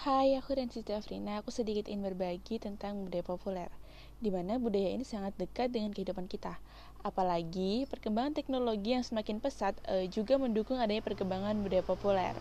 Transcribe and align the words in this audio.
Hai, 0.00 0.32
aku 0.32 0.56
dan 0.56 0.72
Siti 0.72 0.96
Afrina. 0.96 1.44
Aku 1.44 1.52
sedikit 1.52 1.84
ingin 1.84 2.00
berbagi 2.00 2.56
tentang 2.56 3.04
budaya 3.04 3.20
populer, 3.20 3.68
di 4.16 4.32
mana 4.32 4.56
budaya 4.56 4.96
ini 4.96 5.04
sangat 5.04 5.36
dekat 5.36 5.76
dengan 5.76 5.92
kehidupan 5.92 6.24
kita. 6.24 6.56
Apalagi 7.04 7.84
perkembangan 7.84 8.32
teknologi 8.32 8.96
yang 8.96 9.04
semakin 9.04 9.44
pesat 9.44 9.76
e, 9.84 10.08
juga 10.08 10.40
mendukung 10.40 10.80
adanya 10.80 11.04
perkembangan 11.04 11.52
budaya 11.60 11.84
populer. 11.84 12.32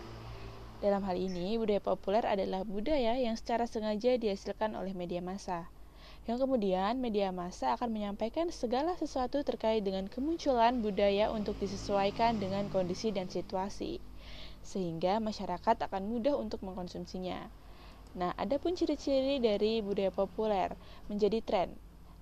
Dalam 0.80 1.04
hal 1.04 1.20
ini, 1.20 1.60
budaya 1.60 1.84
populer 1.84 2.24
adalah 2.24 2.64
budaya 2.64 3.20
yang 3.20 3.36
secara 3.36 3.68
sengaja 3.68 4.16
dihasilkan 4.16 4.80
oleh 4.80 4.96
media 4.96 5.20
massa. 5.20 5.68
Yang 6.32 6.48
kemudian 6.48 7.04
media 7.04 7.36
massa 7.36 7.76
akan 7.76 7.92
menyampaikan 7.92 8.48
segala 8.56 8.96
sesuatu 8.96 9.44
terkait 9.44 9.84
dengan 9.84 10.08
kemunculan 10.08 10.80
budaya 10.80 11.28
untuk 11.28 11.60
disesuaikan 11.60 12.40
dengan 12.40 12.72
kondisi 12.72 13.12
dan 13.12 13.28
situasi 13.28 14.00
sehingga 14.66 15.18
masyarakat 15.24 15.76
akan 15.90 16.04
mudah 16.08 16.36
untuk 16.38 16.62
mengkonsumsinya. 16.66 17.50
Nah, 18.18 18.34
ada 18.34 18.58
pun 18.58 18.74
ciri-ciri 18.74 19.38
dari 19.38 19.86
budaya 19.86 20.10
populer 20.10 20.74
menjadi 21.12 21.40
tren. 21.46 21.70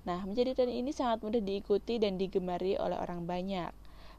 Nah, 0.03 0.23
menjadi 0.23 0.55
tren 0.55 0.71
ini 0.71 0.91
sangat 0.91 1.23
mudah 1.23 1.39
diikuti 1.39 1.99
dan 1.99 2.19
digemari 2.19 2.75
oleh 2.75 2.95
orang 2.95 3.23
banyak. 3.23 3.71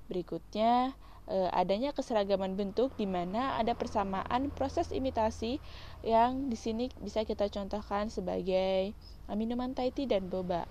Berikutnya, 0.08 0.96
eh, 1.28 1.50
adanya 1.52 1.92
keseragaman 1.92 2.56
bentuk 2.56 2.96
di 2.96 3.04
mana 3.04 3.60
ada 3.60 3.76
persamaan 3.76 4.48
proses 4.52 4.88
imitasi 4.92 5.60
yang 6.00 6.48
di 6.48 6.56
sini 6.56 6.88
bisa 7.04 7.24
kita 7.24 7.52
contohkan 7.52 8.08
sebagai 8.08 8.96
minuman 9.32 9.76
Thai 9.76 9.92
tea 9.92 10.08
dan 10.08 10.32
boba. 10.32 10.64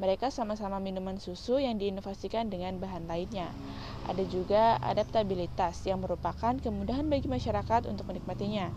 Mereka 0.00 0.32
sama-sama 0.32 0.80
minuman 0.80 1.20
susu 1.20 1.60
yang 1.60 1.76
diinovasikan 1.76 2.48
dengan 2.48 2.80
bahan 2.80 3.04
lainnya. 3.04 3.52
Ada 4.08 4.24
juga 4.24 4.80
adaptabilitas 4.80 5.84
yang 5.84 6.00
merupakan 6.00 6.56
kemudahan 6.56 7.06
bagi 7.12 7.28
masyarakat 7.28 7.84
untuk 7.88 8.08
menikmatinya. 8.08 8.72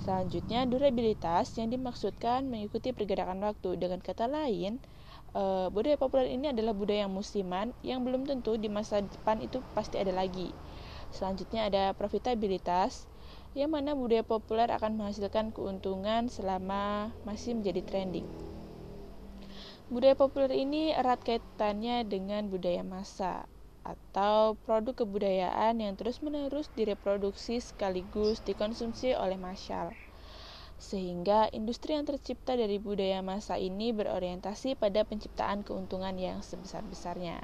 Selanjutnya, 0.00 0.64
durabilitas 0.64 1.56
yang 1.60 1.68
dimaksudkan 1.68 2.48
mengikuti 2.48 2.92
pergerakan 2.92 3.40
waktu. 3.44 3.76
Dengan 3.76 4.00
kata 4.00 4.28
lain, 4.28 4.80
eh, 5.36 5.66
budaya 5.72 5.96
populer 6.00 6.28
ini 6.32 6.52
adalah 6.52 6.72
budaya 6.72 7.04
yang 7.04 7.12
musiman 7.12 7.72
yang 7.84 8.00
belum 8.04 8.24
tentu 8.24 8.56
di 8.56 8.68
masa 8.72 9.04
depan 9.04 9.40
itu 9.44 9.60
pasti 9.76 9.96
ada 10.00 10.12
lagi. 10.12 10.56
Selanjutnya 11.12 11.68
ada 11.68 11.92
profitabilitas 11.96 13.04
yang 13.52 13.72
mana 13.74 13.92
budaya 13.96 14.24
populer 14.24 14.68
akan 14.72 14.96
menghasilkan 14.96 15.52
keuntungan 15.56 16.28
selama 16.30 17.12
masih 17.26 17.58
menjadi 17.58 17.82
trending. 17.84 18.49
Budaya 19.90 20.14
populer 20.14 20.54
ini 20.54 20.94
erat 20.94 21.18
kaitannya 21.26 22.06
dengan 22.06 22.46
budaya 22.46 22.86
massa 22.86 23.50
atau 23.82 24.54
produk 24.62 25.02
kebudayaan 25.02 25.82
yang 25.82 25.98
terus-menerus 25.98 26.70
direproduksi 26.78 27.58
sekaligus 27.58 28.38
dikonsumsi 28.46 29.18
oleh 29.18 29.34
masyarakat. 29.34 29.98
Sehingga 30.78 31.50
industri 31.50 31.98
yang 31.98 32.06
tercipta 32.06 32.54
dari 32.54 32.78
budaya 32.78 33.18
massa 33.18 33.58
ini 33.58 33.90
berorientasi 33.90 34.78
pada 34.78 35.02
penciptaan 35.02 35.66
keuntungan 35.66 36.14
yang 36.14 36.38
sebesar-besarnya. 36.38 37.42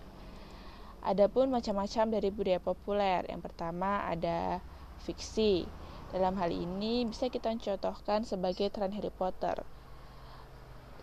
Adapun 1.02 1.50
macam-macam 1.50 2.14
dari 2.14 2.30
budaya 2.30 2.62
populer. 2.62 3.27
Yang 3.27 3.42
pertama 3.42 4.06
ada 4.06 4.62
fiksi. 5.02 5.67
Dalam 6.14 6.39
hal 6.39 6.55
ini 6.55 7.11
bisa 7.11 7.27
kita 7.27 7.50
contohkan 7.58 8.22
sebagai 8.22 8.70
tren 8.70 8.94
Harry 8.94 9.11
Potter 9.11 9.67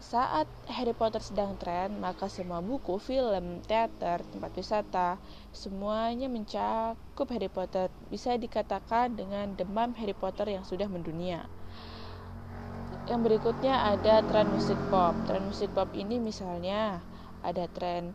saat 0.03 0.51
Harry 0.67 0.91
Potter 0.91 1.23
sedang 1.23 1.55
tren, 1.55 1.95
maka 2.03 2.27
semua 2.27 2.59
buku, 2.59 2.99
film, 2.99 3.63
teater, 3.63 4.19
tempat 4.35 4.51
wisata, 4.51 5.15
semuanya 5.55 6.27
mencakup 6.27 7.27
Harry 7.31 7.47
Potter. 7.47 7.87
Bisa 8.11 8.35
dikatakan 8.35 9.15
dengan 9.15 9.55
demam 9.55 9.95
Harry 9.95 10.11
Potter 10.11 10.51
yang 10.51 10.67
sudah 10.67 10.91
mendunia. 10.91 11.47
Yang 13.07 13.19
berikutnya 13.31 13.95
ada 13.95 14.19
tren 14.27 14.51
musik 14.51 14.79
pop. 14.91 15.15
Tren 15.23 15.47
musik 15.47 15.71
pop 15.71 15.87
ini 15.95 16.19
misalnya 16.19 16.99
ada 17.39 17.67
tren 17.71 18.11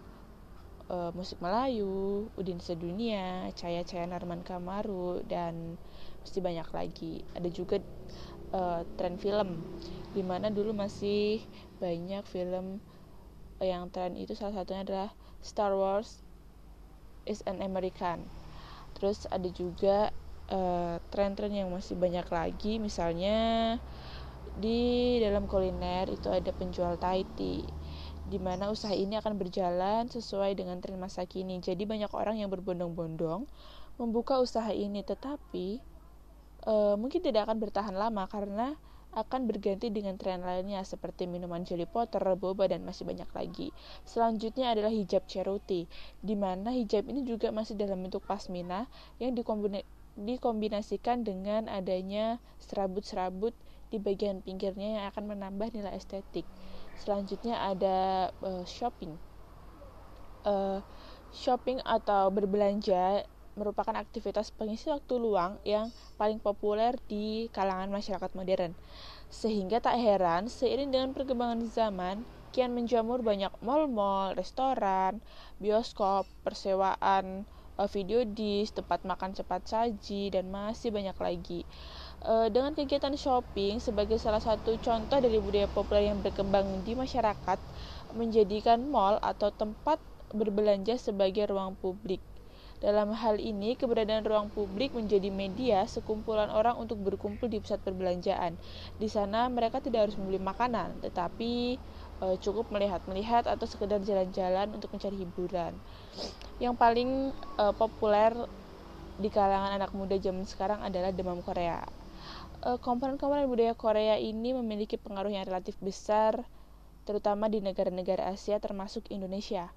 uh, 0.92 1.12
musik 1.16 1.40
Melayu, 1.40 2.28
Udin 2.36 2.60
Sedunia, 2.60 3.48
Caya 3.56 3.80
Caya 3.84 4.04
Narman 4.04 4.44
Kamaru, 4.44 5.24
dan 5.24 5.80
mesti 6.20 6.38
banyak 6.40 6.68
lagi. 6.72 7.24
Ada 7.36 7.48
juga 7.52 7.80
uh, 8.52 8.84
tren 8.96 9.20
film 9.20 9.60
di 10.16 10.24
mana 10.24 10.48
dulu 10.48 10.72
masih 10.72 11.44
banyak 11.78 12.22
film 12.26 12.82
yang 13.58 13.90
tren 13.90 14.14
itu 14.14 14.34
salah 14.38 14.62
satunya 14.62 14.86
adalah 14.86 15.10
Star 15.42 15.74
Wars 15.74 16.22
is 17.26 17.42
an 17.46 17.58
American 17.62 18.26
terus 18.98 19.26
ada 19.30 19.46
juga 19.50 20.10
eh, 20.50 20.96
tren-tren 21.10 21.54
yang 21.54 21.70
masih 21.70 21.98
banyak 21.98 22.26
lagi 22.30 22.78
misalnya 22.78 23.78
di 24.58 25.18
dalam 25.22 25.46
kuliner 25.46 26.10
itu 26.10 26.26
ada 26.34 26.50
penjual 26.50 26.98
Thai 26.98 27.22
tea 27.38 27.62
di 28.28 28.36
mana 28.36 28.68
usaha 28.68 28.92
ini 28.92 29.16
akan 29.16 29.40
berjalan 29.40 30.12
sesuai 30.12 30.52
dengan 30.52 30.84
tren 30.84 31.00
masa 31.00 31.24
kini. 31.24 31.64
Jadi 31.64 31.88
banyak 31.88 32.12
orang 32.12 32.36
yang 32.36 32.52
berbondong-bondong 32.52 33.48
membuka 33.96 34.36
usaha 34.36 34.68
ini, 34.68 35.00
tetapi 35.00 35.80
e, 36.60 36.74
mungkin 37.00 37.24
tidak 37.24 37.48
akan 37.48 37.56
bertahan 37.56 37.96
lama 37.96 38.28
karena 38.28 38.76
akan 39.16 39.48
berganti 39.48 39.88
dengan 39.88 40.20
tren 40.20 40.44
lainnya 40.44 40.84
seperti 40.84 41.24
minuman 41.24 41.64
jelly 41.64 41.88
potter, 41.88 42.20
boba, 42.36 42.68
dan 42.68 42.84
masih 42.84 43.08
banyak 43.08 43.28
lagi. 43.32 43.72
Selanjutnya 44.04 44.76
adalah 44.76 44.92
hijab 44.92 45.24
charity, 45.24 45.88
di 46.20 46.34
mana 46.36 46.70
hijab 46.74 47.08
ini 47.08 47.24
juga 47.24 47.48
masih 47.48 47.74
dalam 47.74 48.04
bentuk 48.04 48.22
pasmina 48.28 48.84
yang 49.16 49.32
dikombinasikan 50.18 51.24
dengan 51.24 51.66
adanya 51.72 52.36
serabut-serabut 52.60 53.56
di 53.88 53.96
bagian 53.96 54.44
pinggirnya 54.44 55.00
yang 55.00 55.04
akan 55.08 55.24
menambah 55.32 55.72
nilai 55.72 55.96
estetik. 55.96 56.44
Selanjutnya 57.00 57.56
ada 57.56 58.28
uh, 58.44 58.64
shopping. 58.68 59.16
Uh, 60.44 60.84
shopping 61.32 61.80
atau 61.84 62.28
berbelanja 62.28 63.24
merupakan 63.58 63.98
aktivitas 63.98 64.54
pengisi 64.54 64.88
waktu 64.88 65.18
luang 65.18 65.58
yang 65.66 65.90
paling 66.14 66.38
populer 66.38 66.94
di 67.10 67.50
kalangan 67.50 67.90
masyarakat 67.90 68.30
modern. 68.38 68.72
Sehingga 69.28 69.82
tak 69.82 69.98
heran, 69.98 70.46
seiring 70.46 70.94
dengan 70.94 71.10
perkembangan 71.12 71.66
zaman, 71.68 72.22
kian 72.54 72.72
menjamur 72.72 73.20
banyak 73.20 73.52
mal-mal, 73.60 74.32
restoran, 74.32 75.20
bioskop, 75.60 76.24
persewaan, 76.46 77.44
eh, 77.76 77.88
video 77.92 78.24
disc, 78.24 78.78
tempat 78.78 79.04
makan 79.04 79.36
cepat 79.36 79.68
saji, 79.68 80.32
dan 80.32 80.48
masih 80.48 80.88
banyak 80.88 81.18
lagi. 81.20 81.60
Eh, 82.24 82.48
dengan 82.48 82.72
kegiatan 82.72 83.14
shopping 83.14 83.78
sebagai 83.78 84.16
salah 84.16 84.40
satu 84.40 84.74
contoh 84.80 85.18
dari 85.20 85.38
budaya 85.38 85.68
populer 85.70 86.10
yang 86.10 86.18
berkembang 86.24 86.66
di 86.82 86.96
masyarakat, 86.96 87.58
menjadikan 88.16 88.80
mall 88.88 89.20
atau 89.20 89.52
tempat 89.52 90.00
berbelanja 90.32 90.96
sebagai 90.96 91.48
ruang 91.48 91.76
publik 91.76 92.20
dalam 92.78 93.10
hal 93.10 93.42
ini, 93.42 93.74
keberadaan 93.74 94.22
ruang 94.22 94.48
publik 94.54 94.94
menjadi 94.94 95.34
media 95.34 95.82
sekumpulan 95.90 96.46
orang 96.46 96.78
untuk 96.78 97.02
berkumpul 97.02 97.50
di 97.50 97.58
pusat 97.58 97.82
perbelanjaan. 97.82 98.54
Di 99.02 99.10
sana 99.10 99.50
mereka 99.50 99.82
tidak 99.82 100.06
harus 100.06 100.16
membeli 100.18 100.38
makanan, 100.38 101.02
tetapi 101.02 101.74
e, 102.22 102.26
cukup 102.38 102.70
melihat-melihat 102.70 103.50
atau 103.50 103.66
sekedar 103.66 103.98
jalan-jalan 104.06 104.70
untuk 104.70 104.94
mencari 104.94 105.18
hiburan. 105.18 105.74
Yang 106.62 106.74
paling 106.78 107.10
e, 107.34 107.64
populer 107.74 108.30
di 109.18 109.26
kalangan 109.26 109.74
anak 109.74 109.90
muda 109.90 110.14
zaman 110.22 110.46
sekarang 110.46 110.78
adalah 110.78 111.10
demam 111.10 111.42
Korea. 111.42 111.82
E, 112.62 112.78
komponen-komponen 112.78 113.50
budaya 113.50 113.74
Korea 113.74 114.14
ini 114.22 114.54
memiliki 114.54 114.94
pengaruh 114.94 115.34
yang 115.34 115.42
relatif 115.50 115.74
besar 115.82 116.46
terutama 117.08 117.48
di 117.48 117.64
negara-negara 117.64 118.28
Asia 118.28 118.60
termasuk 118.60 119.08
Indonesia. 119.08 119.72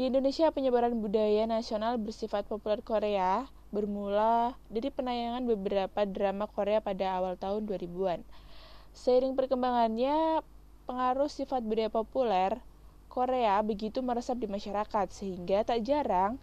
Di 0.00 0.08
Indonesia, 0.08 0.48
penyebaran 0.48 0.96
budaya 0.96 1.44
nasional 1.44 2.00
bersifat 2.00 2.48
populer 2.48 2.80
Korea 2.80 3.44
bermula 3.68 4.56
dari 4.72 4.88
penayangan 4.88 5.44
beberapa 5.44 6.08
drama 6.08 6.48
Korea 6.48 6.80
pada 6.80 7.20
awal 7.20 7.36
tahun 7.36 7.68
2000-an. 7.68 8.24
Seiring 8.96 9.36
perkembangannya, 9.36 10.40
pengaruh 10.88 11.28
sifat 11.28 11.60
budaya 11.68 11.92
populer 11.92 12.64
Korea 13.12 13.60
begitu 13.60 14.00
meresap 14.00 14.40
di 14.40 14.48
masyarakat 14.48 15.12
sehingga 15.12 15.68
tak 15.68 15.84
jarang 15.84 16.40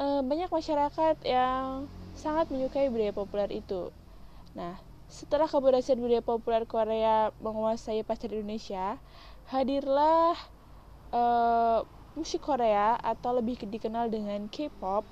eh, 0.00 0.24
banyak 0.24 0.48
masyarakat 0.48 1.28
yang 1.28 1.84
sangat 2.16 2.48
menyukai 2.48 2.88
budaya 2.88 3.12
populer 3.12 3.52
itu. 3.52 3.92
Nah, 4.56 4.80
setelah 5.12 5.44
keberhasilan 5.44 6.00
budaya 6.00 6.24
populer 6.24 6.64
Korea 6.64 7.36
menguasai 7.36 8.00
pasar 8.00 8.32
Indonesia, 8.32 8.96
hadirlah 9.52 10.40
eh, 11.12 11.84
musik 12.14 12.46
Korea 12.46 12.98
atau 12.98 13.34
lebih 13.34 13.58
dikenal 13.66 14.10
dengan 14.10 14.46
K-pop 14.50 15.02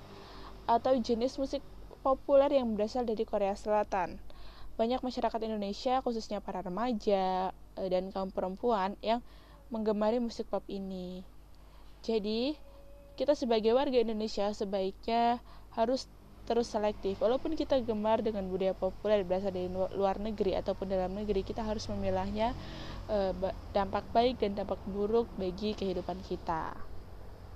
atau 0.67 0.93
jenis 0.99 1.39
musik 1.39 1.63
populer 2.03 2.59
yang 2.59 2.75
berasal 2.75 3.07
dari 3.07 3.23
Korea 3.23 3.55
Selatan. 3.55 4.19
Banyak 4.75 5.05
masyarakat 5.05 5.41
Indonesia, 5.47 6.03
khususnya 6.03 6.43
para 6.43 6.63
remaja 6.63 7.55
eh, 7.79 7.89
dan 7.91 8.11
kaum 8.11 8.35
perempuan 8.35 8.99
yang 9.05 9.23
menggemari 9.71 10.19
musik 10.19 10.51
pop 10.51 10.65
ini. 10.67 11.23
Jadi, 12.03 12.59
kita 13.15 13.39
sebagai 13.39 13.73
warga 13.77 14.03
Indonesia 14.03 14.51
sebaiknya 14.51 15.39
harus 15.77 16.11
terus 16.43 16.67
selektif. 16.67 17.23
Walaupun 17.23 17.55
kita 17.55 17.79
gemar 17.87 18.19
dengan 18.19 18.51
budaya 18.51 18.75
populer 18.75 19.23
berasal 19.23 19.55
dari 19.55 19.71
luar 19.71 20.19
negeri 20.19 20.59
ataupun 20.59 20.91
dalam 20.91 21.15
negeri, 21.15 21.47
kita 21.47 21.63
harus 21.63 21.87
memilahnya 21.87 22.51
e, 23.07 23.31
dampak 23.71 24.03
baik 24.11 24.43
dan 24.43 24.59
dampak 24.59 24.83
buruk 24.91 25.31
bagi 25.39 25.79
kehidupan 25.79 26.19
kita. 26.27 26.75